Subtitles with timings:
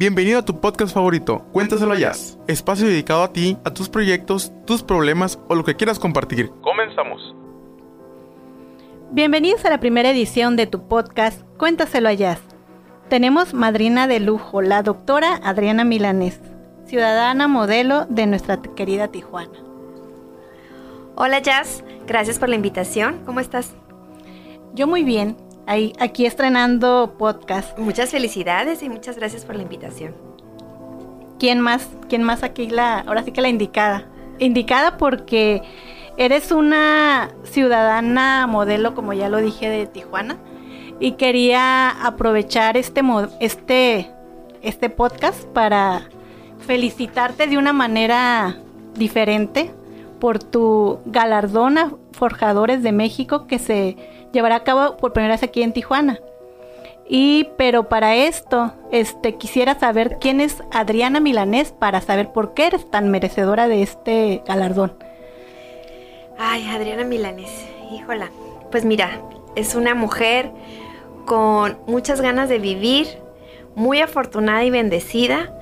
[0.00, 4.50] Bienvenido a tu podcast favorito, Cuéntaselo a Jazz, espacio dedicado a ti, a tus proyectos,
[4.64, 6.50] tus problemas o lo que quieras compartir.
[6.62, 7.36] Comenzamos.
[9.10, 12.40] Bienvenidos a la primera edición de tu podcast Cuéntaselo a Jazz.
[13.10, 16.40] Tenemos madrina de lujo, la doctora Adriana Milanés,
[16.86, 19.58] ciudadana modelo de nuestra querida Tijuana.
[21.14, 23.20] Hola Jazz, gracias por la invitación.
[23.26, 23.74] ¿Cómo estás?
[24.72, 25.36] Yo muy bien,
[25.70, 27.78] Ahí, aquí estrenando podcast.
[27.78, 30.16] Muchas felicidades y muchas gracias por la invitación.
[31.38, 31.88] ¿Quién más?
[32.08, 34.04] ¿Quién más aquí la, ahora sí que la indicada?
[34.40, 35.62] Indicada porque
[36.16, 40.38] eres una ciudadana modelo, como ya lo dije, de Tijuana.
[40.98, 43.02] Y quería aprovechar este,
[43.38, 44.10] este,
[44.62, 46.02] este podcast para
[46.66, 48.56] felicitarte de una manera
[48.96, 49.70] diferente
[50.18, 53.96] por tu galardón a Forjadores de México que se
[54.32, 56.20] llevará a cabo por primera vez aquí en Tijuana.
[57.12, 62.68] Y pero para esto, este quisiera saber quién es Adriana Milanés para saber por qué
[62.68, 64.92] eres tan merecedora de este galardón.
[66.38, 67.50] Ay, Adriana Milanés,
[67.92, 68.30] híjola.
[68.70, 69.20] Pues mira,
[69.56, 70.52] es una mujer
[71.26, 73.08] con muchas ganas de vivir,
[73.74, 75.52] muy afortunada y bendecida.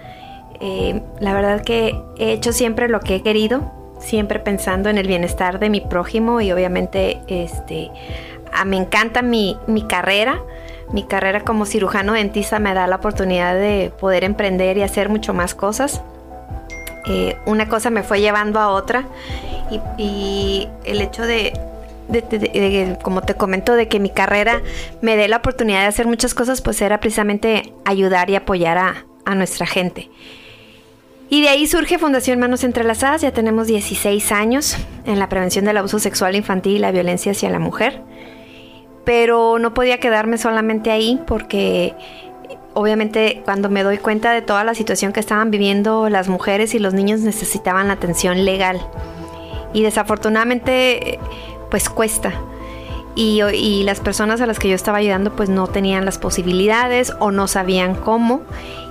[0.61, 5.07] Eh, la verdad que he hecho siempre lo que he querido, siempre pensando en el
[5.07, 7.91] bienestar de mi prójimo y obviamente este
[8.53, 9.57] Ah, me encanta mi,
[9.89, 10.43] carrera.
[10.93, 15.35] Mi carrera como cirujano dentista me da la oportunidad de poder emprender y hacer mucho
[15.35, 16.03] más cosas.
[17.07, 19.05] Eh, una cosa me fue llevando a otra
[19.99, 21.53] y, el hecho de,
[23.03, 24.63] como te comento, de que mi carrera
[25.03, 29.05] me dé la oportunidad de hacer muchas cosas, pues era precisamente ayudar y apoyar a,
[29.25, 30.11] a nuestra gente.
[31.31, 35.77] Y de ahí surge Fundación Manos Entrelazadas, ya tenemos 16 años en la prevención del
[35.77, 38.01] abuso sexual infantil y la violencia hacia la mujer
[39.09, 41.95] pero no podía quedarme solamente ahí porque
[42.75, 46.79] obviamente cuando me doy cuenta de toda la situación que estaban viviendo las mujeres y
[46.79, 48.79] los niños necesitaban la atención legal.
[49.73, 51.19] Y desafortunadamente
[51.71, 52.35] pues cuesta.
[53.15, 57.15] Y, y, las personas a las que yo estaba ayudando pues no tenían las posibilidades
[57.19, 58.43] o no sabían cómo.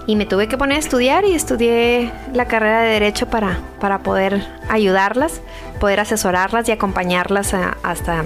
[0.07, 3.99] Y me tuve que poner a estudiar y estudié la carrera de derecho para, para
[3.99, 5.41] poder ayudarlas,
[5.79, 8.23] poder asesorarlas y acompañarlas hasta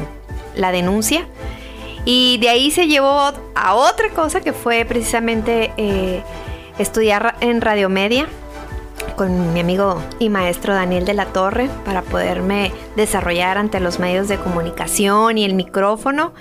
[0.56, 1.28] la denuncia.
[2.06, 6.24] Y de ahí se llevó a otra cosa que fue precisamente eh,
[6.78, 8.28] estudiar en radiomedia
[9.16, 14.28] con mi amigo y maestro Daniel de la Torre para poderme desarrollar ante los medios
[14.28, 16.34] de comunicación y el micrófono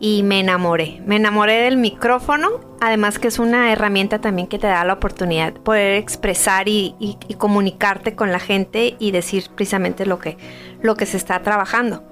[0.00, 1.00] y me enamoré.
[1.06, 2.48] Me enamoré del micrófono,
[2.80, 6.94] además que es una herramienta también que te da la oportunidad de poder expresar y,
[7.38, 10.36] comunicarte con la gente y decir precisamente lo que,
[10.82, 12.02] lo que se está trabajando.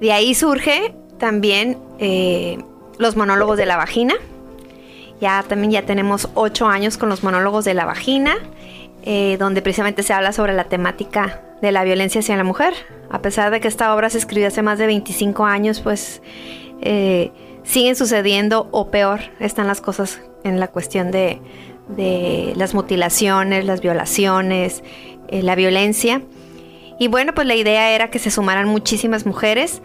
[0.00, 2.58] De ahí surge también eh,
[2.98, 4.14] los monólogos de la vagina.
[5.20, 8.34] Ya también ya tenemos ocho años con los monólogos de la vagina,
[9.04, 12.74] eh, donde precisamente se habla sobre la temática de la violencia hacia la mujer.
[13.08, 16.22] A pesar de que esta obra se escribió hace más de 25 años, pues
[16.80, 17.30] eh,
[17.62, 21.40] siguen sucediendo o peor están las cosas en la cuestión de,
[21.86, 24.82] de las mutilaciones, las violaciones,
[25.30, 26.20] la violencia.
[26.98, 29.82] Y bueno, pues la idea era que se sumaran muchísimas mujeres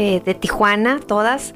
[0.00, 1.54] eh, de Tijuana, todas,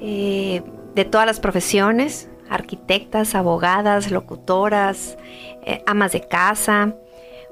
[0.00, 0.62] eh,
[0.94, 5.18] de todas las profesiones, arquitectas, abogadas, locutoras,
[5.64, 6.94] eh, amas de casa,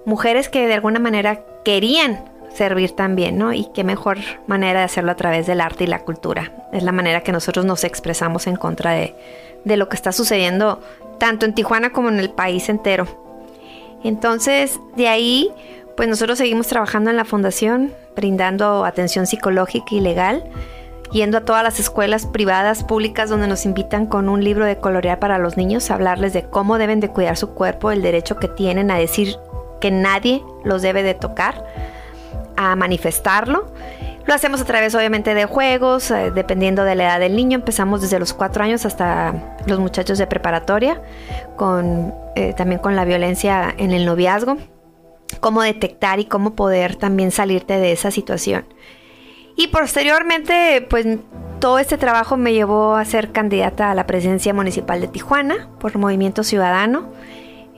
[0.07, 3.53] mujeres que de alguna manera querían servir también, ¿no?
[3.53, 6.69] Y qué mejor manera de hacerlo a través del arte y la cultura.
[6.73, 9.17] Es la manera que nosotros nos expresamos en contra de,
[9.65, 10.81] de lo que está sucediendo
[11.19, 13.09] tanto en Tijuana como en el país entero.
[14.05, 15.51] Entonces, de ahí
[16.01, 20.43] pues nosotros seguimos trabajando en la fundación, brindando atención psicológica y legal,
[21.13, 25.19] yendo a todas las escuelas privadas, públicas, donde nos invitan con un libro de colorear
[25.19, 28.49] para los niños, a hablarles de cómo deben de cuidar su cuerpo, el derecho que
[28.49, 29.37] tienen a decir
[29.79, 31.67] que nadie los debe de tocar,
[32.57, 33.71] a manifestarlo.
[34.25, 37.57] Lo hacemos a través obviamente de juegos, eh, dependiendo de la edad del niño.
[37.57, 39.35] Empezamos desde los cuatro años hasta
[39.67, 41.03] los muchachos de preparatoria,
[41.57, 44.57] con, eh, también con la violencia en el noviazgo
[45.39, 48.65] cómo detectar y cómo poder también salirte de esa situación.
[49.57, 51.07] Y posteriormente, pues
[51.61, 55.99] todo este trabajo me llevó a ser candidata a la presidencia municipal de Tijuana por
[55.99, 57.11] Movimiento Ciudadano,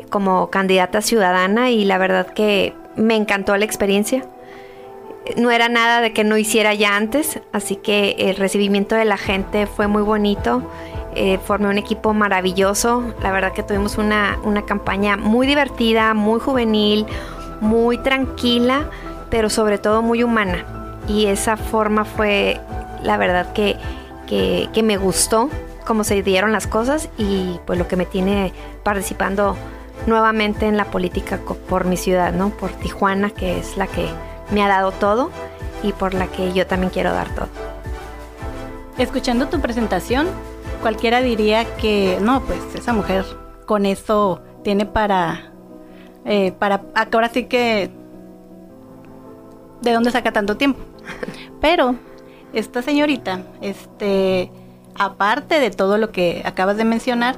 [0.09, 4.25] como candidata ciudadana y la verdad que me encantó la experiencia.
[5.37, 9.17] No era nada de que no hiciera ya antes, así que el recibimiento de la
[9.17, 10.63] gente fue muy bonito.
[11.15, 13.15] Eh, formé un equipo maravilloso.
[13.23, 17.07] La verdad que tuvimos una, una campaña muy divertida, muy juvenil,
[17.63, 18.91] muy tranquila,
[19.31, 20.67] pero sobre todo muy humana.
[21.09, 22.61] Y esa forma fue,
[23.03, 23.79] la verdad, que,
[24.83, 25.49] me gustó
[25.87, 29.57] cómo se dieron las cosas y pues lo que me tiene participando
[30.07, 31.39] nuevamente en la política
[31.69, 32.51] por mi ciudad, ¿no?
[32.51, 34.09] Por Tijuana, que es la que
[34.51, 35.31] me ha dado todo
[35.83, 37.49] y por la que yo también quiero dar todo.
[38.99, 40.27] Escuchando tu presentación,
[40.81, 43.25] cualquiera diría que no, pues esa mujer
[43.67, 45.52] con eso tiene para,
[46.25, 47.91] eh, para, ahora sí que,
[49.83, 50.81] ¿de dónde saca tanto tiempo?
[51.61, 51.97] Pero
[52.53, 54.51] esta señorita, este,
[54.95, 57.37] aparte de todo lo que acabas de mencionar,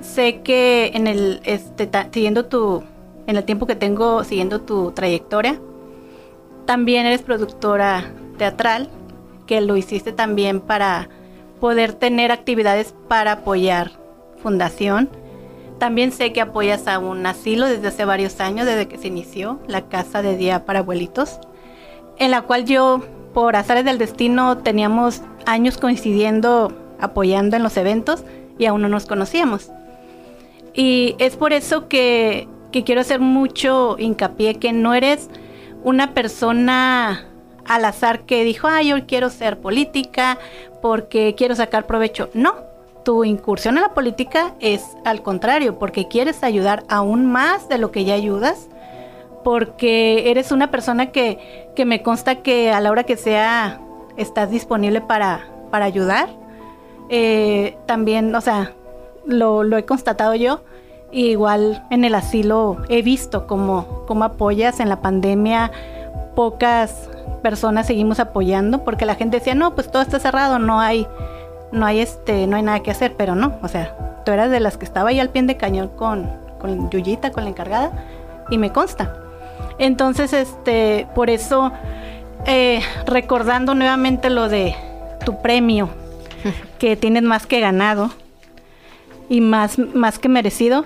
[0.00, 2.82] sé que en el, este, siguiendo tu,
[3.26, 5.60] en el tiempo que tengo siguiendo tu trayectoria,
[6.66, 8.04] también eres productora
[8.38, 8.90] teatral,
[9.46, 11.08] que lo hiciste también para
[11.60, 13.92] poder tener actividades para apoyar
[14.42, 15.08] fundación.
[15.78, 19.60] También sé que apoyas a un asilo desde hace varios años, desde que se inició
[19.66, 21.38] la Casa de Día para Abuelitos,
[22.18, 23.02] en la cual yo,
[23.34, 28.24] por azares del destino, teníamos años coincidiendo, apoyando en los eventos
[28.58, 29.70] y aún no nos conocíamos.
[30.72, 32.48] Y es por eso que,
[32.84, 35.30] quiero hacer mucho hincapié que no eres
[35.82, 37.24] una persona
[37.64, 40.38] al azar que dijo, ah, yo quiero ser política
[40.82, 42.28] porque quiero sacar provecho.
[42.34, 42.54] No,
[43.06, 47.92] tu incursión en la política es al contrario, porque quieres ayudar aún más de lo
[47.92, 48.66] que ya ayudas,
[49.44, 53.80] porque eres una persona que, que me consta que a la hora que sea
[54.16, 56.28] estás disponible para, para ayudar.
[57.08, 58.72] Eh, también, o sea,
[59.24, 60.64] lo, lo he constatado yo.
[61.12, 65.70] igual en el asilo he visto cómo, cómo apoyas en la pandemia.
[66.34, 67.08] Pocas
[67.40, 71.06] personas seguimos apoyando porque la gente decía, no, pues todo está cerrado, no hay,
[71.72, 74.60] no hay este, no hay nada que hacer, pero no, o sea, tú eras de
[74.60, 76.30] las que estaba ahí al pie de cañón con,
[76.60, 77.92] con Yuyita, con la encargada,
[78.50, 79.14] y me consta.
[79.78, 81.72] Entonces, este, por eso,
[82.46, 84.74] eh, recordando nuevamente lo de
[85.24, 85.88] tu premio,
[86.78, 88.10] que tienes más que ganado
[89.28, 90.84] y más, más que merecido,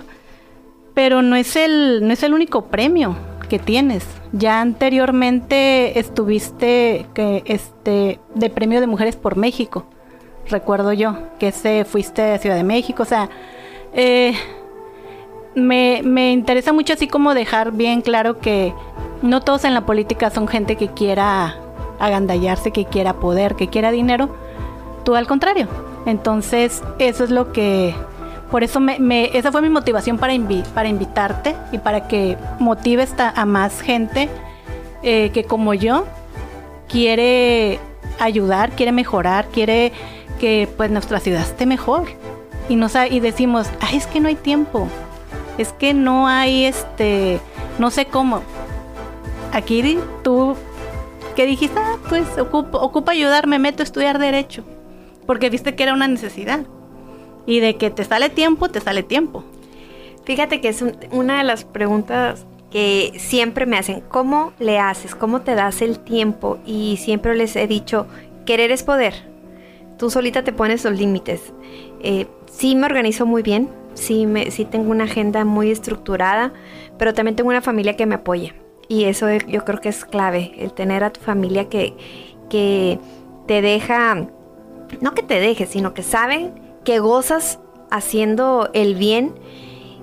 [0.93, 3.15] pero no es el, no es el único premio
[3.49, 4.05] que tienes.
[4.31, 9.85] Ya anteriormente estuviste que este de premio de mujeres por México,
[10.49, 13.29] recuerdo yo, que se fuiste a Ciudad de México, o sea,
[13.93, 14.33] eh,
[15.55, 18.73] me, me interesa mucho así como dejar bien claro que
[19.21, 21.55] no todos en la política son gente que quiera
[21.99, 24.29] agandallarse, que quiera poder, que quiera dinero,
[25.03, 25.67] tú al contrario.
[26.05, 27.93] Entonces, eso es lo que
[28.49, 30.33] por eso me, esa fue mi motivación para,
[30.73, 34.29] para invitarte y para que motives a más gente
[35.03, 36.05] eh, que como yo
[36.89, 37.79] quiere
[38.19, 39.93] ayudar, quiere mejorar, quiere
[40.41, 42.07] que pues nuestra ciudad esté mejor.
[42.67, 44.87] Y, nos, y decimos, ay, es que no hay tiempo,
[45.57, 47.39] es que no hay este,
[47.77, 48.41] no sé cómo.
[49.51, 50.55] Aquí tú,
[51.35, 54.63] que dijiste, ah, pues ocupa, ayudar, me meto a estudiar derecho,
[55.27, 56.61] porque viste que era una necesidad.
[57.45, 59.43] Y de que te sale tiempo, te sale tiempo.
[60.23, 65.13] Fíjate que es una de las preguntas que siempre me hacen, ¿cómo le haces?
[65.13, 66.57] ¿Cómo te das el tiempo?
[66.65, 68.07] Y siempre les he dicho,
[68.45, 69.30] querer es poder.
[70.01, 71.53] Tú solita te pones los límites.
[72.01, 76.53] Eh, sí me organizo muy bien, sí, me, sí tengo una agenda muy estructurada,
[76.97, 78.55] pero también tengo una familia que me apoya.
[78.87, 81.93] Y eso yo creo que es clave, el tener a tu familia que,
[82.49, 82.97] que
[83.45, 84.27] te deja,
[85.01, 87.59] no que te deje, sino que saben que gozas
[87.91, 89.35] haciendo el bien,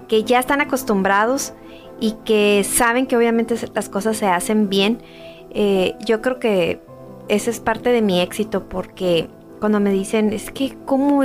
[0.07, 1.55] que ya están acostumbrados
[1.99, 5.03] y que saben que obviamente las cosas se hacen bien.
[5.51, 6.81] Eh, yo creo que
[7.27, 9.29] ese es parte de mi éxito porque
[9.59, 11.23] cuando me dicen, es que como,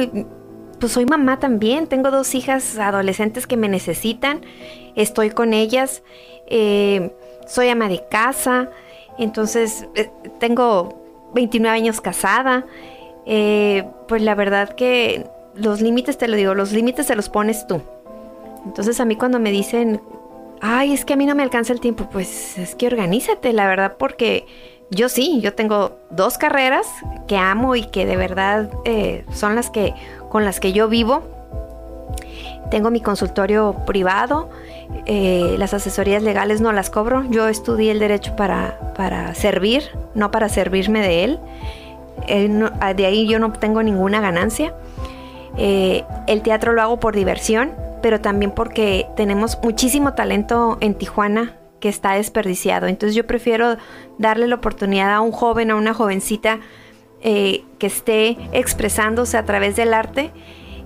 [0.80, 4.42] pues soy mamá también, tengo dos hijas adolescentes que me necesitan,
[4.96, 6.04] estoy con ellas,
[6.48, 7.16] eh,
[7.48, 8.70] soy ama de casa,
[9.18, 10.10] entonces eh,
[10.40, 11.02] tengo
[11.34, 12.66] 29 años casada,
[13.26, 15.26] pues la verdad que
[15.56, 17.82] los límites, te lo digo, los límites se los pones tú.
[18.66, 20.02] Entonces a mí cuando me dicen,
[20.62, 23.68] ay, es que a mí no me alcanza el tiempo, pues es que organízate, la
[23.68, 24.46] verdad, porque
[24.90, 26.88] yo sí, yo tengo dos carreras
[27.28, 29.94] que amo y que de verdad eh, son las que
[30.30, 31.24] con las que yo vivo.
[32.70, 34.50] Tengo mi consultorio privado,
[35.06, 37.24] eh, las asesorías legales no las cobro.
[37.30, 39.84] Yo estudié el derecho para, para servir,
[40.16, 41.40] no para servirme de él.
[42.28, 44.74] de ahí yo no tengo ninguna ganancia.
[45.58, 51.54] Eh, el teatro lo hago por diversión, pero también porque tenemos muchísimo talento en Tijuana
[51.84, 52.88] que está desperdiciado.
[52.88, 53.76] Entonces yo prefiero
[54.18, 56.62] darle la oportunidad a un joven, a una jovencita
[57.22, 60.32] eh, que esté expresándose a través del arte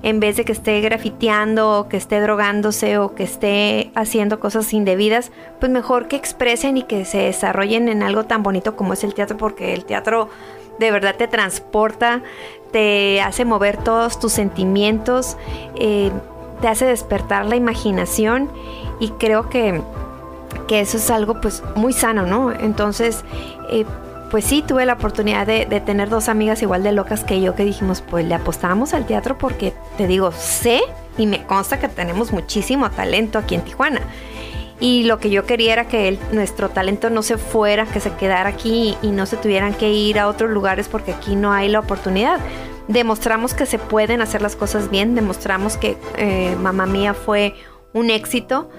[0.02, 4.74] en vez de que esté grafiteando o que esté drogándose o que esté haciendo cosas
[4.74, 9.04] indebidas, pues mejor que expresen y que se desarrollen en algo tan bonito como es
[9.04, 10.30] el teatro, porque el teatro
[10.80, 12.24] de verdad te transporta,
[12.72, 15.38] te hace mover todos tus sentimientos,
[15.76, 16.10] eh,
[16.60, 18.50] te hace despertar la imaginación
[19.00, 19.84] y creo que,
[20.68, 22.52] que, eso es algo pues muy sano, ¿no?
[22.52, 23.24] Entonces,
[23.70, 23.86] eh,
[24.30, 27.64] pues sí, tuve la oportunidad de, tener dos amigas igual de locas que yo que
[27.64, 30.82] dijimos, pues le apostábamos al teatro porque te digo, sé
[31.18, 34.02] y me consta que tenemos muchísimo talento aquí en Tijuana.
[34.80, 38.50] Y lo que yo quería era que nuestro talento no se fuera, que se quedara
[38.50, 41.80] aquí y no se tuvieran que ir a otros lugares porque aquí no hay la
[41.80, 42.40] oportunidad.
[42.88, 47.56] Demostramos que se pueden hacer las cosas bien, demostramos que eh, Mamá Mía fue
[47.94, 48.70] un éxito.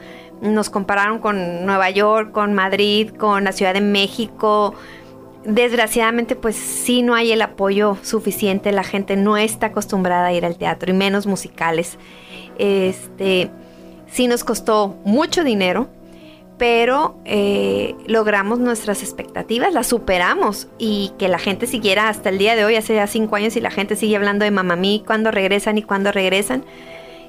[0.41, 4.75] Nos compararon con Nueva York, con Madrid, con la Ciudad de México.
[5.45, 8.73] Desgraciadamente, pues sí no hay el apoyo suficiente.
[8.73, 11.99] La gente no está acostumbrada a ir al teatro y menos musicales.
[12.59, 13.51] Este
[14.11, 15.89] Sí nos costó mucho dinero,
[16.57, 22.57] pero eh, logramos nuestras expectativas, las superamos y que la gente siguiera hasta el día
[22.57, 25.79] de hoy, hace ya cinco años y la gente sigue hablando de Mamamí, cuándo regresan
[25.79, 26.65] y cuándo regresan.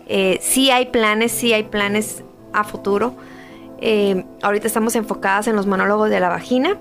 [0.07, 2.23] Eh, sí hay planes, sí hay planes
[2.53, 3.13] a futuro.
[3.81, 6.77] Eh, ahorita estamos enfocadas en los monólogos de la vagina.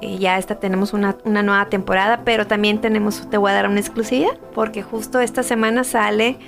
[0.00, 3.80] ya esta tenemos una, una, nueva temporada, pero también tenemos, te voy a dar una
[3.80, 6.38] exclusividad, porque justo esta semana sale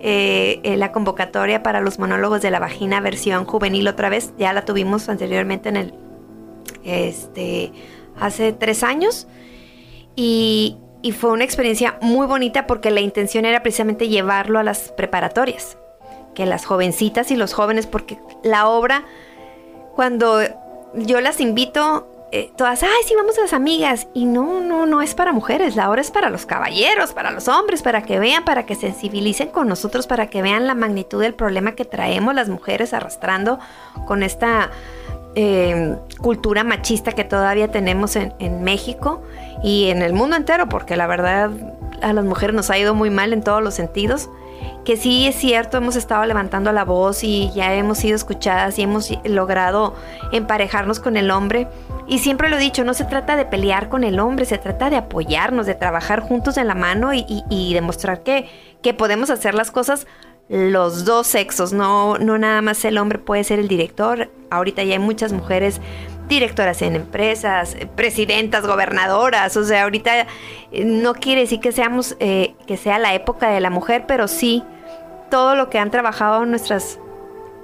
[0.00, 4.32] eh, eh, la convocatoria para los monólogos de la vagina versión juvenil otra vez.
[4.38, 5.94] Ya la tuvimos anteriormente en el,
[6.84, 7.72] este,
[8.18, 9.26] hace tres años.
[10.14, 14.92] Y, y fue una experiencia muy bonita porque la intención era precisamente llevarlo a las
[14.92, 15.78] preparatorias.
[16.38, 19.02] Que las jovencitas y los jóvenes, porque la obra,
[19.96, 20.38] cuando
[20.94, 24.06] yo las invito, eh, todas, ay, sí, vamos a las amigas.
[24.14, 27.48] Y no, no, no es para mujeres, la hora es para los caballeros, para los
[27.48, 31.34] hombres, para que vean, para que sensibilicen con nosotros, para que vean la magnitud del
[31.34, 33.58] problema que traemos las mujeres arrastrando
[34.06, 34.70] con esta
[35.34, 39.24] eh, cultura machista que todavía tenemos en, en México
[39.64, 41.50] y en el mundo entero, porque la verdad
[42.00, 44.30] a las mujeres nos ha ido muy mal en todos los sentidos
[44.84, 48.82] que sí es cierto, hemos estado levantando la voz y ya hemos sido escuchadas y
[48.82, 49.94] hemos logrado
[50.32, 51.68] emparejarnos con el hombre.
[52.06, 54.88] Y siempre lo he dicho, no se trata de pelear con el hombre, se trata
[54.88, 58.48] de apoyarnos, de trabajar juntos en la mano y, demostrar que,
[58.82, 60.06] que podemos hacer las cosas
[60.48, 64.30] los dos sexos, no, no nada más el hombre puede ser el director.
[64.50, 65.80] Ahorita ya hay muchas mujeres
[66.28, 69.56] directoras en empresas, presidentas, gobernadoras.
[69.56, 70.26] O sea, ahorita
[70.70, 74.28] eh, no quiere decir que seamos, eh, que sea la época de la mujer, pero
[74.28, 74.62] sí
[75.30, 76.98] todo lo que han trabajado nuestras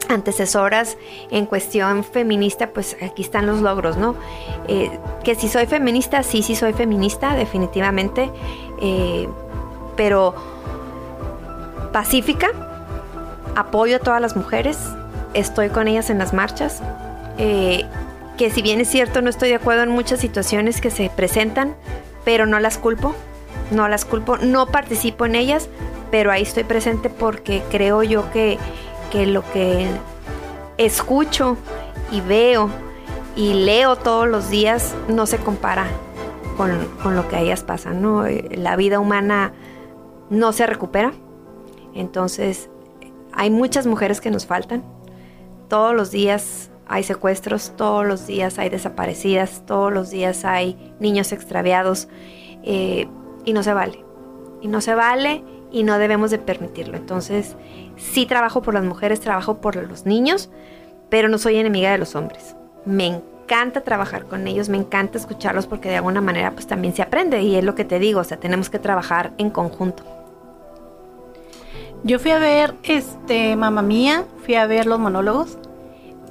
[0.09, 0.99] antecesoras
[1.31, 4.17] en cuestión feminista, pues aquí están los logros, ¿no?
[4.69, 4.91] Eh,
[5.23, 8.31] que si soy feminista, sí, sí soy feminista, definitivamente,
[9.97, 10.35] pero
[11.91, 12.51] pacífica,
[13.57, 14.79] apoyo a todas las mujeres,
[15.33, 16.83] estoy con ellas en las marchas,
[18.37, 21.75] que si bien es cierto no estoy de acuerdo en muchas situaciones que se presentan,
[22.25, 23.15] pero no las culpo,
[23.71, 25.69] no las culpo, no participo en ellas,
[26.11, 28.59] pero ahí estoy presente porque creo yo que,
[29.11, 29.89] que lo que
[30.79, 31.57] escucho
[32.11, 32.71] y veo
[33.37, 35.87] y leo todos los días no se compara
[36.57, 36.71] con,
[37.03, 38.25] con lo que a ellas pasa, ¿no?
[38.51, 39.53] La vida humana
[40.31, 41.13] no se recupera,
[41.95, 42.71] entonces
[43.33, 44.85] hay muchas mujeres que nos faltan,
[45.69, 51.33] todos los días hay secuestros, todos los días hay desaparecidas, todos los días hay niños
[51.33, 52.09] extraviados
[52.63, 53.09] eh,
[53.45, 54.05] y no se vale.
[54.61, 56.97] Y no se vale y no debemos de permitirlo.
[56.97, 57.57] Entonces,
[57.97, 60.51] sí trabajo por las mujeres, trabajo por los niños,
[61.09, 62.55] pero no soy enemiga de los hombres.
[62.85, 67.03] Me encanta trabajar con ellos, me encanta escucharlos porque de alguna manera pues también se
[67.03, 70.03] aprende y es lo que te digo, o sea, tenemos que trabajar en conjunto.
[72.05, 75.59] Yo fui a ver este Mamá Mía, fui a ver los monólogos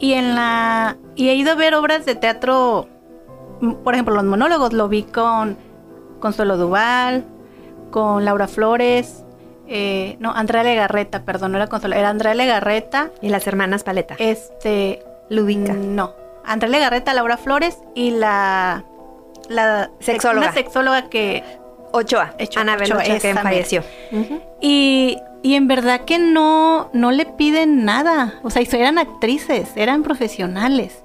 [0.03, 2.89] y en la y he ido a ver obras de teatro,
[3.85, 5.57] por ejemplo, los monólogos lo vi con
[6.19, 7.23] Consuelo Duval,
[7.89, 9.23] con Laura Flores,
[9.65, 13.11] eh, no, Andrea Legarreta, perdón, no era Consuelo, era Andrea Legarreta.
[13.21, 14.15] Y las hermanas Paleta.
[14.19, 15.01] Este.
[15.29, 15.71] Lubica.
[15.71, 16.13] No.
[16.43, 18.83] Andrea Legarreta, Laura Flores y la.
[19.47, 20.47] La sexóloga.
[20.47, 21.43] Una sexóloga que.
[21.93, 22.33] Ochoa.
[22.57, 23.83] Ana Ochoa, que falleció.
[24.59, 28.35] Y y en verdad que no, no le piden nada.
[28.43, 31.03] O sea, eran actrices, eran profesionales.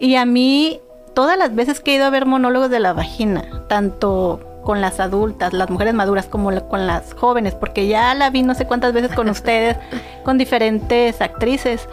[0.00, 0.80] Y a mí,
[1.14, 4.98] todas las veces que he ido a ver monólogos de la vagina, tanto con las
[4.98, 8.92] adultas, las mujeres maduras, como con las jóvenes, porque ya la vi no sé cuántas
[8.92, 9.76] veces con ustedes,
[10.24, 11.88] con diferentes actrices,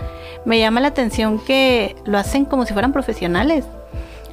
[0.46, 3.65] me llama la atención que lo hacen como si fueran profesionales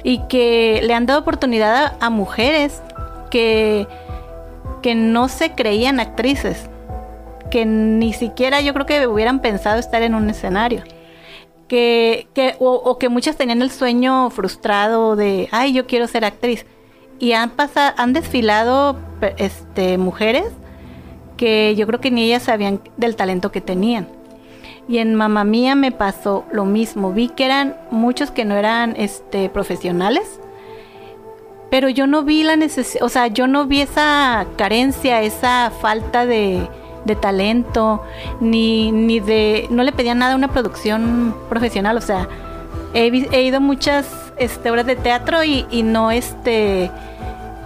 [0.01, 2.81] y que le han dado oportunidad a, a mujeres
[3.35, 3.85] que,
[4.81, 6.69] que no se creían actrices
[7.51, 10.83] que ni siquiera yo creo que hubieran pensado estar en un escenario.
[11.67, 16.65] Que, que o, que muchas tenían el sueño frustrado de, ay, yo quiero ser actriz.
[17.19, 18.97] y han pasado, han desfilado
[19.35, 20.45] este, mujeres
[21.35, 24.07] que yo creo que ni ellas sabían del talento que tenían.
[24.87, 27.11] Y en Mamá Mía me pasó lo mismo.
[27.11, 30.39] Vi que eran muchos que no eran este, profesionales,
[31.69, 36.25] pero yo no vi la necesidad, o sea, yo no vi esa carencia, esa falta
[36.25, 36.67] de,
[37.05, 38.03] de talento,
[38.39, 42.27] ni, ni de, no le pedían nada a una producción profesional, o sea,
[42.93, 44.07] he, he ido muchas
[44.37, 46.91] este, obras de teatro y, y, no, este,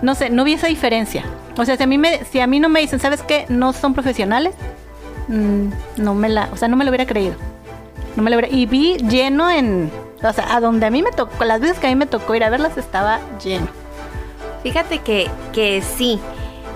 [0.01, 1.23] no sé, no vi esa diferencia.
[1.57, 3.45] O sea, si a mí, me, si a mí no me dicen, ¿sabes qué?
[3.49, 4.55] No son profesionales,
[5.27, 7.35] mmm, no me la, o sea, no me lo hubiera creído.
[8.15, 9.91] No me lo hubiera, y vi lleno en,
[10.23, 12.35] o sea, a donde a mí me tocó, las veces que a mí me tocó
[12.35, 13.67] ir a verlas estaba lleno.
[14.63, 16.19] Fíjate que, que sí.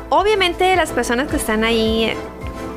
[0.09, 2.13] Obviamente las personas que están ahí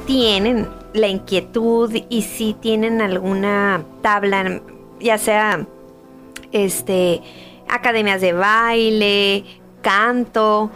[0.06, 4.60] tienen la inquietud y si tienen alguna tabla,
[5.00, 5.66] ya sea
[6.52, 7.22] este
[7.68, 9.44] academias de baile,
[9.82, 10.70] canto,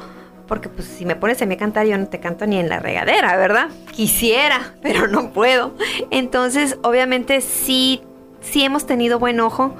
[0.47, 2.69] porque pues si me pones a mí a cantar yo no te canto ni en
[2.69, 3.69] la regadera, ¿verdad?
[3.93, 5.73] Quisiera, pero no puedo.
[6.11, 8.03] Entonces, obviamente sí
[8.41, 9.75] sí hemos tenido buen ojo.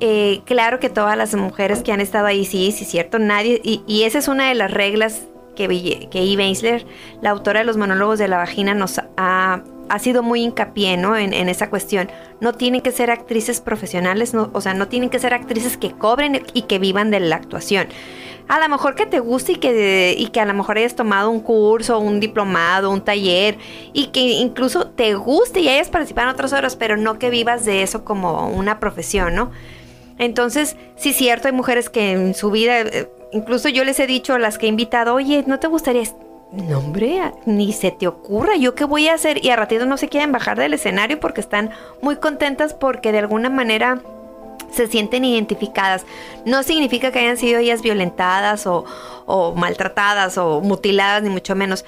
[0.00, 3.82] Eh, claro que todas las mujeres que han estado ahí, sí, sí, cierto, nadie, y,
[3.86, 5.22] y esa es una de las reglas
[5.54, 6.86] que, que Eve Ensler,
[7.20, 11.16] la autora de los monólogos de la vagina, nos ha, ha sido muy hincapié ¿no?
[11.16, 12.10] en, en, esa cuestión.
[12.40, 15.90] No tienen que ser actrices profesionales, no, o sea, no tienen que ser actrices que
[15.92, 17.88] cobren y que vivan de la actuación.
[18.48, 21.30] A lo mejor que te guste y que, y que a lo mejor hayas tomado
[21.30, 23.58] un curso, un diplomado, un taller
[23.92, 27.64] y que incluso te guste y hayas participado en otras horas, pero no que vivas
[27.64, 29.50] de eso como una profesión, ¿no?
[30.20, 34.34] Entonces, sí cierto, hay mujeres que en su vida eh, incluso yo les he dicho
[34.34, 36.02] a las que he invitado, oye, ¿no te gustaría?
[36.52, 39.42] No, hombre, ni se te ocurra, ¿yo qué voy a hacer?
[39.42, 41.70] Y a ratito no se quieren bajar del escenario porque están
[42.02, 44.02] muy contentas porque de alguna manera
[44.70, 46.04] se sienten identificadas.
[46.44, 51.86] No significa que hayan sido ellas violentadas o maltratadas o mutiladas, ni mucho menos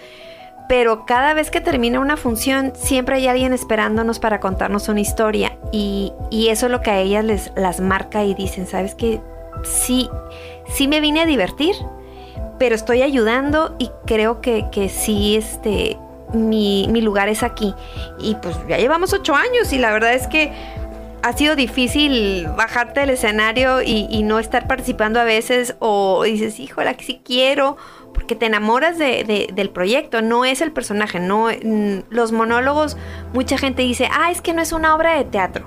[0.72, 5.58] pero cada vez que termina una función siempre hay alguien esperándonos para contarnos una historia
[5.70, 9.20] y, y, eso es lo que a ellas les las marca y dicen, ¿sabes qué?
[9.64, 10.08] Sí,
[10.70, 11.74] sí me vine a divertir,
[12.58, 15.98] pero estoy ayudando y creo que, que sí, este,
[16.32, 17.74] mi, mi, lugar es aquí.
[18.18, 20.54] Y pues ya llevamos ocho años y la verdad es que
[21.22, 26.94] ha sido difícil bajarte del escenario y, no estar participando a veces o dices, híjole,
[26.96, 27.76] que sí quiero,
[28.12, 31.48] porque te enamoras de, de, del proyecto, no es el personaje, no
[32.10, 32.96] los monólogos,
[33.32, 35.66] mucha gente dice, ah, es que no es una obra de teatro.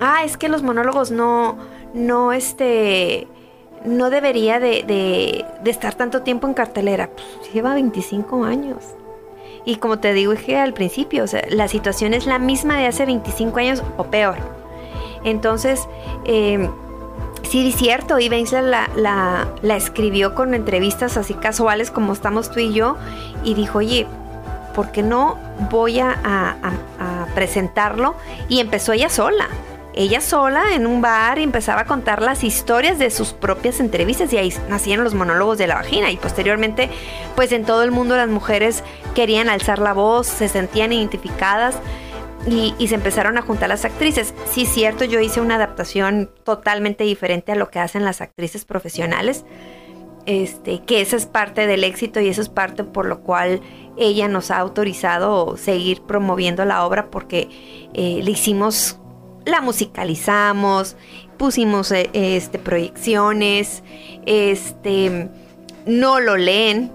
[0.00, 1.58] Ah, es que los monólogos no,
[1.92, 3.26] no, este,
[3.84, 7.10] no debería de, de, de, estar tanto tiempo en cartelera.
[7.10, 8.78] Pues, lleva 25 años.
[9.64, 12.86] Y como te digo dije al principio, o sea, la situación es la misma de
[12.86, 14.36] hace 25 años o peor.
[15.22, 15.86] Entonces,
[16.24, 16.70] eh,
[17.48, 22.72] sí, cierto, y la, la, la, escribió con entrevistas así casuales como estamos tú y
[22.72, 22.96] yo,
[23.44, 24.06] y dijo, oye,
[24.74, 25.38] ¿por qué no
[25.70, 26.54] voy a
[27.34, 28.14] presentarlo?
[28.48, 29.48] Y empezó ella sola
[29.94, 34.32] ella sola en un bar y empezaba a contar las historias de sus propias entrevistas
[34.32, 36.88] y ahí nacían los monólogos de la vagina y posteriormente
[37.34, 41.74] pues en todo el mundo las mujeres querían alzar la voz, se sentían identificadas
[42.46, 44.34] y, se empezaron a juntar las actrices.
[44.50, 49.44] Sí, cierto, yo hice una adaptación totalmente diferente a lo que hacen las actrices profesionales.
[50.26, 53.62] Este, que esa es parte del éxito y eso es parte por lo cual
[53.96, 57.48] ella nos ha autorizado seguir promoviendo la obra porque
[57.94, 59.00] eh, le hicimos
[59.46, 60.96] la musicalizamos,
[61.38, 63.82] pusimos eh, este, proyecciones,
[64.26, 65.28] este,
[65.86, 66.92] no lo leen,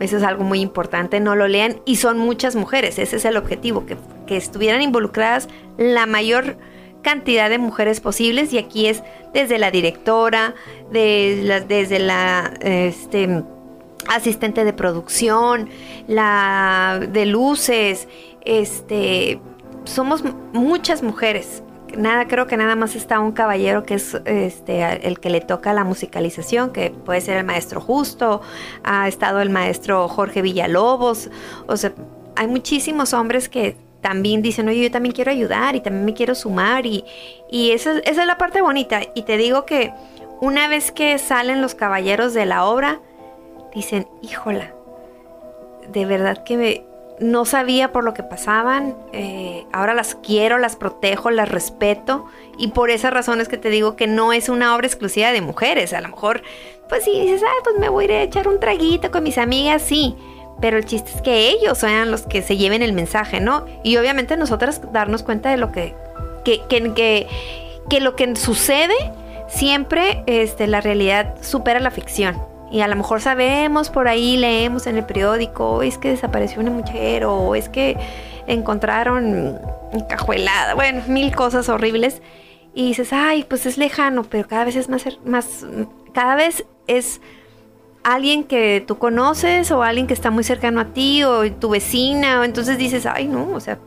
[0.00, 3.36] eso es algo muy importante, no lo lean y son muchas mujeres, ese es el
[3.36, 6.56] objetivo, que, que estuvieran involucradas la mayor
[7.02, 10.54] cantidad de mujeres posibles y aquí es desde la directora,
[10.90, 13.44] de desde la este,
[14.08, 15.68] asistente de producción,
[16.08, 18.08] la de luces,
[18.44, 19.40] este,
[19.84, 21.62] somos muchas mujeres.
[21.96, 25.72] Nada, creo que nada más está un caballero que es este el que le toca
[25.72, 28.42] la musicalización, que puede ser el maestro Justo,
[28.82, 31.30] ha estado el maestro Jorge Villalobos,
[31.68, 31.92] o sea,
[32.34, 36.36] hay muchísimos hombres que también dicen, oye, yo también quiero ayudar y también me quiero
[36.36, 37.04] sumar y,
[37.50, 39.00] y esa, esa es la parte bonita.
[39.16, 39.92] Y te digo que
[40.40, 43.00] una vez que salen los caballeros de la obra,
[43.74, 44.72] dicen, híjola,
[45.88, 46.84] de verdad que
[47.18, 52.26] no sabía por lo que pasaban, eh, ahora las quiero, las protejo, las respeto
[52.58, 55.92] y por esas razones que te digo que no es una obra exclusiva de mujeres,
[55.94, 56.42] a lo mejor
[56.88, 59.38] pues si dices, ah, pues me voy a ir a echar un traguito con mis
[59.38, 60.14] amigas, sí,
[60.60, 63.66] pero el chiste es que ellos sean los que se lleven el mensaje, ¿no?
[63.82, 65.94] Y obviamente nosotras darnos cuenta de lo que,
[66.44, 67.26] que, que,
[67.88, 68.94] que, lo que sucede
[69.48, 72.40] siempre este, la realidad supera la ficción.
[72.70, 76.70] Y a lo mejor sabemos por ahí, leemos en el periódico, es que desapareció una
[76.70, 77.96] mujer o es que
[78.46, 79.60] encontraron
[80.08, 82.22] cajuelada, bueno, mil cosas horribles.
[82.74, 85.64] Y dices, ay, pues es lejano, pero cada vez es más, más,
[86.12, 87.20] cada vez es
[88.06, 92.40] alguien que tú conoces o alguien que está muy cercano a ti o tu vecina,
[92.40, 93.80] o entonces dices, ay, no, o sea,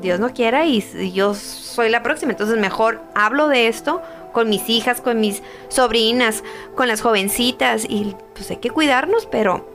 [0.00, 0.80] Dios no quiera y,
[1.12, 4.00] yo soy la próxima, entonces mejor hablo de esto
[4.32, 6.44] con mis hijas, con mis sobrinas,
[6.76, 9.68] con las jovencitas y pues hay que cuidarnos, pero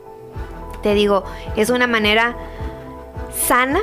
[0.81, 1.25] te digo,
[1.57, 2.37] es una manera
[3.45, 3.81] sana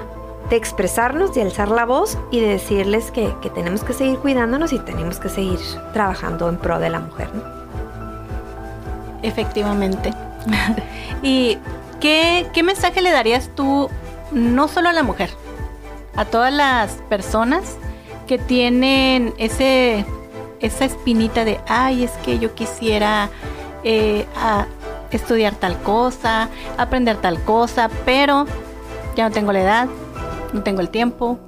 [0.48, 4.78] de expresarnos, de alzar la voz y de decirles que, tenemos que seguir cuidándonos y
[4.78, 5.58] tenemos que seguir
[5.92, 7.28] trabajando en pro de la mujer.
[9.26, 10.12] Efectivamente.
[11.22, 11.58] ¿Y
[12.00, 13.90] qué, qué mensaje le darías tú,
[14.30, 15.30] no solo a la mujer,
[16.14, 17.76] a todas las personas
[18.28, 20.04] que tienen ese,
[20.60, 23.30] esa espinita de, ay, es que yo quisiera
[23.82, 24.26] eh,
[25.10, 28.46] estudiar tal cosa, aprender tal cosa, pero
[29.16, 29.88] ya no tengo la edad,
[30.52, 31.38] no tengo el tiempo,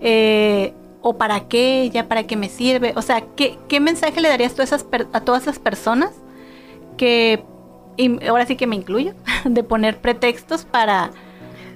[0.00, 2.94] eh, o para qué, ya para qué me sirve.
[2.96, 6.10] O sea, ¿qué, qué mensaje le darías tú a, esas a todas esas personas
[6.96, 7.44] que,
[8.26, 11.10] ahora sí que me incluyo, de poner pretextos para,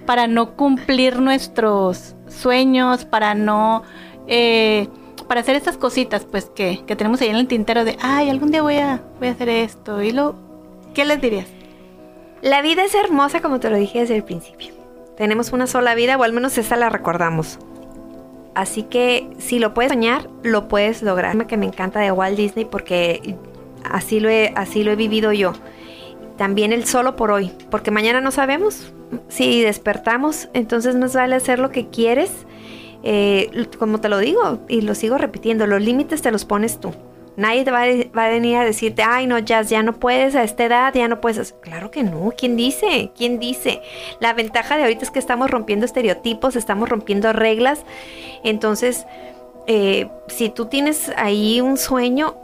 [0.07, 3.83] para no cumplir nuestros sueños, para no...
[4.27, 4.89] Eh,
[5.29, 8.53] para hacer estas cositas, pues que, que, tenemos ahí en el tintero de, ay, algún
[8.53, 10.01] día voy a, voy a hacer esto.
[10.01, 10.37] Y lo,
[10.95, 11.49] ¿qué les dirías?
[12.43, 14.73] La vida es hermosa como te lo dije desde el principio.
[15.17, 17.59] Tenemos una sola vida o al menos esa la recordamos.
[18.55, 21.47] Así que si lo puedes soñar, lo puedes lograr.
[21.47, 23.37] Que me encanta de Walt Disney porque
[23.87, 25.53] así lo he, así lo he vivido yo.
[26.37, 28.93] También el solo por hoy, porque mañana no sabemos
[29.29, 32.31] si despertamos, entonces nos vale hacer lo que quieres.
[33.03, 36.93] Eh, como te lo digo y lo sigo repitiendo, los límites te los pones tú.
[37.37, 40.65] Nadie te va a, venir a decirte, ay no, Jazz, ya no puedes a esta
[40.65, 41.53] edad, ya no puedes.
[41.61, 43.13] Claro que no, ¿quién dice?
[43.15, 43.83] ¿Quién dice?
[44.21, 47.85] La ventaja de ahorita es que estamos rompiendo estereotipos, estamos rompiendo reglas.
[48.43, 49.07] Entonces,
[49.67, 52.37] eh, si tú tienes ahí un sueño,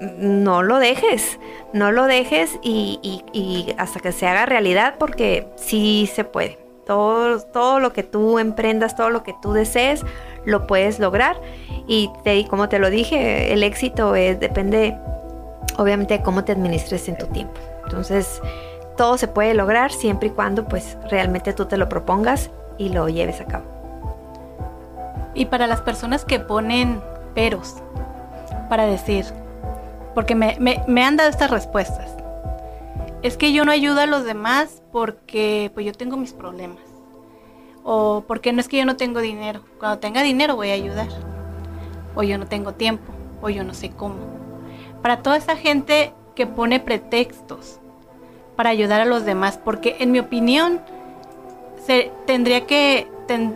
[0.00, 1.38] no lo dejes,
[1.72, 6.58] no lo dejes y, hasta que se haga realidad porque sí se puede.
[6.86, 10.04] Todo, todo lo que tú emprendas, todo lo que tú desees,
[10.44, 11.40] lo puedes lograr.
[11.88, 14.96] Y te, como te lo dije, el éxito es, depende
[15.78, 17.60] obviamente de cómo te administres en tu tiempo.
[17.84, 18.40] Entonces,
[18.96, 23.08] todo se puede lograr siempre y cuando pues realmente tú te lo propongas y lo
[23.08, 23.64] lleves a cabo.
[25.34, 27.00] Y para las personas que ponen
[27.34, 27.76] peros
[28.68, 29.26] para decir,
[30.16, 32.10] porque me, me, han dado estas respuestas.
[33.20, 36.80] Es que yo no ayudo a los demás porque pues yo tengo mis problemas.
[37.84, 39.60] O porque no es que yo no tengo dinero.
[39.78, 41.08] Cuando tenga dinero voy a ayudar.
[42.14, 43.12] O yo no tengo tiempo.
[43.42, 44.16] O yo no sé cómo.
[45.02, 47.78] Para toda esa gente que pone pretextos
[48.56, 49.60] para ayudar a los demás.
[49.62, 50.80] Porque en mi opinión
[51.84, 53.06] se, tendría que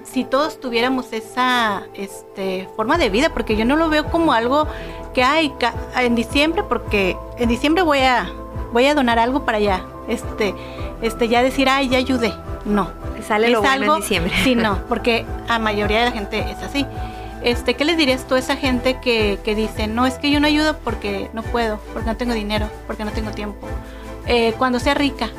[0.05, 4.67] si todos tuviéramos esa este, forma de vida, porque yo no lo veo como algo
[5.15, 5.53] que hay
[5.97, 8.31] en diciembre, porque en diciembre voy a
[8.73, 10.55] voy a donar algo para allá, este,
[11.03, 12.33] este, ya decir, ay, ya ayudé.
[12.65, 12.91] No.
[13.27, 14.33] Sale es lo algo, en diciembre.
[14.45, 16.87] Sí, no, porque a mayoría de la gente es así.
[17.43, 20.41] Este, ¿qué les dirías tú a esa gente que, que dice, no, es que yo
[20.41, 23.67] no ayudo porque no puedo, porque no tengo dinero, porque no tengo tiempo?
[24.27, 25.31] Eh, cuando sea rica,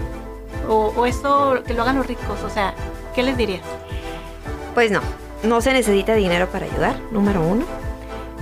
[0.68, 2.74] o, o, eso que lo hagan los ricos, o sea,
[3.14, 3.62] ¿qué les dirías?
[4.74, 5.02] Pues no,
[5.44, 7.66] no se necesita dinero para ayudar, número uno.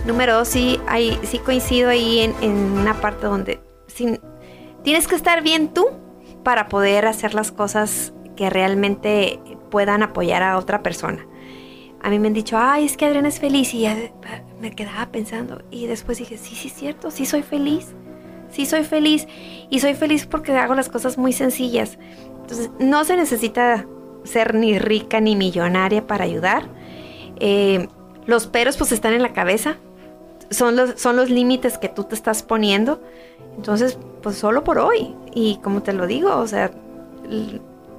[0.06, 3.60] Número dos, sí, hay, sí coincido ahí en, una parte donde
[4.84, 5.88] tienes que estar bien tú
[6.44, 9.40] para poder hacer las cosas que realmente
[9.70, 11.26] puedan apoyar a otra persona.
[12.02, 13.98] A mí me han dicho, ay, es que Adriana es feliz y ya
[14.62, 17.88] me quedaba pensando y después dije, sí, sí es cierto, sí soy feliz,
[18.50, 19.28] sí soy feliz
[19.70, 22.00] y soy feliz porque hago las cosas muy sencillas.
[22.42, 23.86] Entonces, no se necesita
[24.30, 26.64] ser ni rica ni millonaria para ayudar.
[27.40, 27.88] Eh,
[28.26, 29.78] los peros pues están en la cabeza.
[30.50, 33.02] Son los, son los límites que tú te estás poniendo.
[33.56, 35.16] Entonces, pues solo por hoy.
[35.34, 36.72] Y como te lo digo, o sea,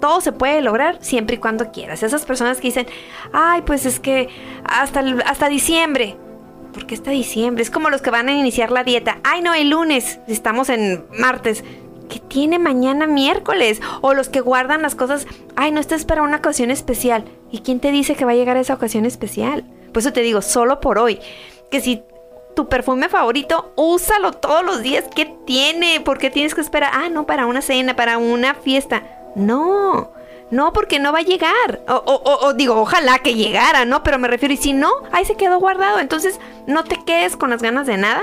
[0.00, 2.02] todo se puede lograr siempre y cuando quieras.
[2.02, 2.86] Esas personas que dicen,
[3.32, 4.28] ay, pues es que
[4.64, 6.16] hasta, hasta diciembre.
[6.72, 7.62] ¿Por qué hasta diciembre?
[7.62, 9.18] Es como los que van a iniciar la dieta.
[9.24, 10.20] Ay, no, el lunes.
[10.26, 11.64] Estamos en martes.
[12.10, 13.80] ¿Qué tiene mañana miércoles?
[14.02, 17.24] O los que guardan las cosas, ay, no, estás para una ocasión especial.
[17.50, 19.64] ¿Y quién te dice que va a llegar esa ocasión especial?
[19.92, 21.18] Por eso te digo, solo por hoy.
[21.70, 22.02] Que si
[22.54, 25.04] tu perfume favorito, úsalo todos los días.
[25.14, 26.00] ¿Qué tiene?
[26.00, 26.90] ¿Por qué tienes que esperar?
[26.92, 29.02] Ah, no, para una cena, para una fiesta.
[29.34, 30.10] No,
[30.50, 31.80] no, porque no va a llegar.
[31.88, 34.02] O, o, o, digo, ojalá que llegara, ¿no?
[34.02, 36.00] Pero me refiero, y si no, ahí se quedó guardado.
[36.00, 38.22] Entonces, no te quedes con las ganas de nada.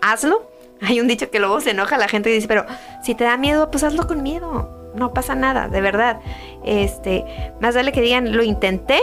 [0.00, 0.53] Hazlo
[0.86, 2.64] Hay un dicho que luego se enoja la gente y dice, pero
[3.02, 4.92] si te da miedo, pues hazlo con miedo.
[4.94, 6.20] No pasa nada, de verdad.
[6.64, 7.24] Este,
[7.60, 9.00] más vale que digan, lo intenté,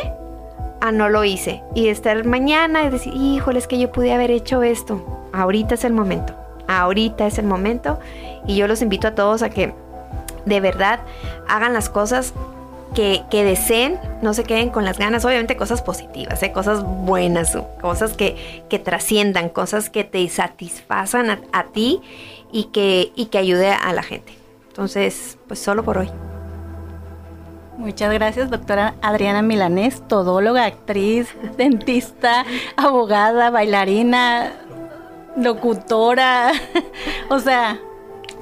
[0.79, 1.61] a no lo hice.
[1.75, 5.27] Y estar mañana y decir, híjole, es que yo pude haber hecho esto.
[5.33, 6.33] Ahorita es el momento.
[6.67, 7.99] Ahorita es el momento.
[8.47, 9.73] Y yo los invito a todos a que
[10.45, 11.01] de verdad
[11.47, 12.33] hagan las cosas
[12.93, 16.51] que, deseen, no se queden con las ganas, obviamente cosas positivas, ¿eh?
[16.51, 22.01] cosas buenas, cosas que, que trasciendan, cosas que te satisfazan a, ti
[22.51, 24.33] y que, y que ayude a la gente.
[24.67, 26.09] Entonces, pues solo por hoy.
[27.77, 32.45] Muchas gracias, doctora Adriana Milanés, todóloga, actriz, dentista,
[32.77, 34.53] abogada, bailarina,
[35.35, 36.51] locutora.
[37.29, 37.79] o sea,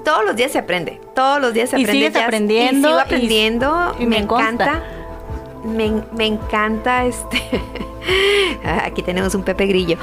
[0.03, 1.01] todos los días se aprende.
[1.13, 1.97] Todos los días se aprende.
[1.97, 2.87] Y sigues aprendiendo.
[2.87, 3.95] Y sigo aprendiendo.
[3.99, 4.83] Y, me, encanta.
[5.63, 7.41] Me, encanta este.
[8.83, 9.97] Aquí tenemos un Pepe Grillo.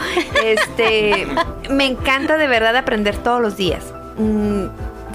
[0.45, 1.27] Este.
[1.71, 3.85] me encanta de verdad aprender todos los días.
[4.19, 4.67] Mm,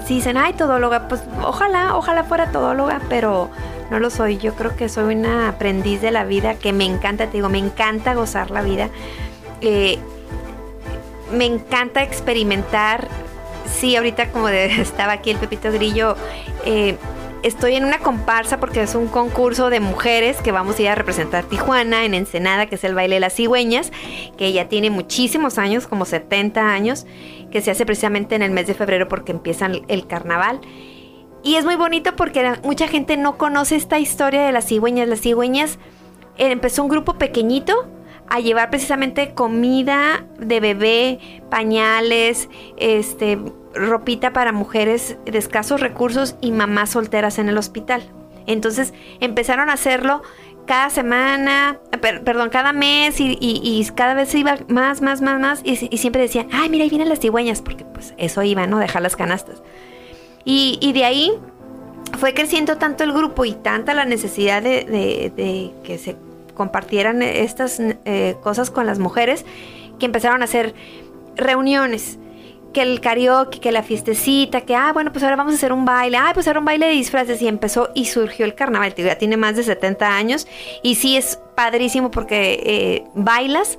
[0.06, 3.50] si dicen, ay, todóloga, pues ojalá, ojalá fuera todóloga, pero
[3.90, 4.38] no lo soy.
[4.38, 7.58] Yo creo que soy una aprendiz de la vida que me encanta, te digo, me
[7.58, 8.88] encanta gozar la vida.
[9.60, 9.98] Eh,
[11.32, 13.08] me encanta experimentar
[13.66, 16.16] sí, ahorita como estaba aquí el Pepito Grillo,
[16.64, 16.96] eh,
[17.42, 20.94] estoy en una comparsa porque es un concurso de mujeres que vamos a ir a
[20.94, 23.92] representar Tijuana en Ensenada, que es el baile de las cigüeñas,
[24.36, 27.06] que ya tiene muchísimos años, como 70 años,
[27.50, 30.60] que se hace precisamente en el mes de febrero porque empieza el carnaval.
[31.44, 35.08] Y es muy bonito porque mucha gente no conoce esta historia de las cigüeñas.
[35.08, 35.78] Las cigüeñas
[36.38, 37.88] eh, empezó un grupo pequeñito
[38.32, 41.18] a llevar precisamente comida de bebé,
[41.50, 43.38] pañales, este,
[43.74, 48.02] ropita para mujeres de escasos recursos y mamás solteras en el hospital.
[48.46, 50.22] Entonces empezaron a hacerlo
[50.64, 56.22] cada semana, perdón, cada mes y, cada vez iba más, más, más, más y, siempre
[56.22, 58.78] decían, ay, mira, ahí vienen las cigüeñas, porque pues eso iba, ¿no?
[58.78, 59.62] Dejar las canastas.
[60.46, 61.32] Y, de ahí
[62.18, 66.16] fue creciendo tanto el grupo y tanta la necesidad de, que se
[66.54, 69.44] compartieran estas eh, cosas con las mujeres
[69.98, 70.74] que empezaron a hacer
[71.36, 72.18] reuniones
[72.72, 75.84] que el karaoke, que la fiestecita, que, ah, bueno, pues ahora vamos a hacer un
[75.84, 79.18] baile, ah, pues era un baile de disfraces y empezó y surgió el carnaval, ya
[79.18, 80.46] tiene más de 70 años
[80.82, 83.78] y sí es padrísimo porque eh, bailas,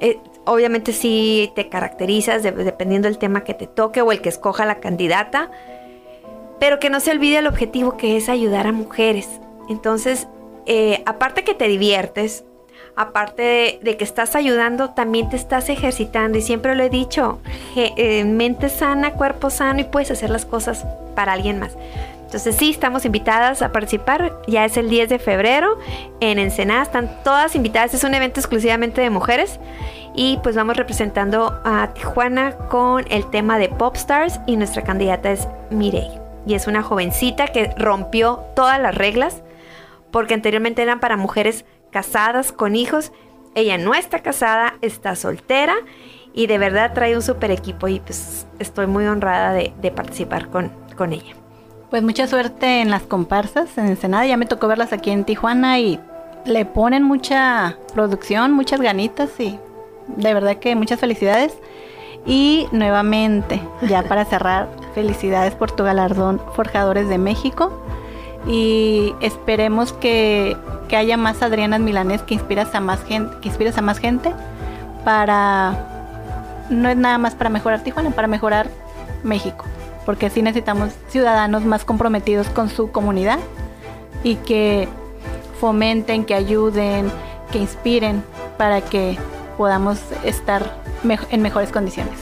[0.00, 4.66] eh, obviamente sí te caracterizas dependiendo del tema que te toque o el que escoja
[4.66, 5.50] la candidata,
[6.58, 9.28] pero que no se olvide el objetivo que es ayudar a mujeres.
[9.68, 10.28] Entonces,
[10.66, 12.44] eh, aparte que te diviertes,
[12.96, 16.38] aparte de, que estás ayudando, también te estás ejercitando.
[16.38, 17.40] Y siempre lo he dicho,
[17.76, 21.76] eh, mente sana, cuerpo sano y puedes hacer las cosas para alguien más.
[22.30, 24.40] Entonces sí, estamos invitadas a participar.
[24.46, 25.78] Ya es el 10 de febrero
[26.20, 26.82] en Ensenada.
[26.82, 27.92] Están todas invitadas.
[27.92, 29.58] Es un evento exclusivamente de mujeres.
[30.14, 34.38] Y pues vamos representando a Tijuana con el tema de Popstars.
[34.46, 36.20] Y nuestra candidata es Mireille.
[36.46, 39.42] Y es una jovencita que rompió todas las reglas.
[40.10, 43.12] Porque anteriormente eran para mujeres casadas con hijos.
[43.54, 45.74] Ella no está casada, está soltera
[46.32, 50.70] y de verdad trae un super equipo y pues estoy muy honrada de, participar con,
[50.96, 51.34] con ella.
[51.90, 55.80] Pues mucha suerte en las comparsas en Ensenada, ya me tocó verlas aquí en Tijuana
[55.80, 55.98] y
[56.44, 59.58] le ponen mucha producción, muchas ganitas y
[60.06, 61.54] de verdad que muchas felicidades.
[62.26, 67.72] Y nuevamente, ya para cerrar, felicidades por tu galardón Forjadores de México
[68.46, 70.56] y esperemos que,
[70.92, 74.32] haya más Adrianas Milanés que inspiras a más gente, que inspiras a más gente
[75.04, 75.86] para
[76.68, 78.68] no es nada más para mejorar Tijuana, para mejorar
[79.22, 79.64] México,
[80.04, 83.38] porque así necesitamos ciudadanos más comprometidos con su comunidad
[84.24, 84.88] y que
[85.60, 87.10] fomenten, que ayuden,
[87.52, 88.24] que inspiren
[88.58, 89.16] para que
[89.56, 90.74] podamos estar
[91.30, 92.14] en mejores condiciones.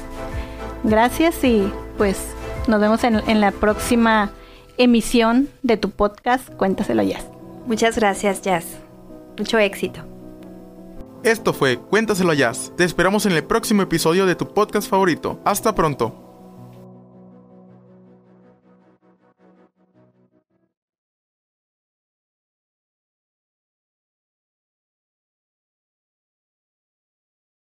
[0.85, 2.18] Gracias y pues
[2.66, 4.31] nos vemos en la próxima
[4.79, 7.27] emisión de tu podcast Cuéntaselo Jazz.
[7.67, 8.64] Muchas gracias, Jazz.
[9.37, 10.01] Mucho éxito.
[11.25, 12.73] Esto fue Cuéntaselo Jazz.
[12.77, 15.41] Te esperamos en el próximo episodio de tu podcast favorito.
[15.45, 16.28] Hasta pronto.